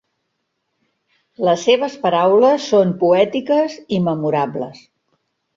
[1.49, 4.85] Les seves paraules són poètiques i memorables.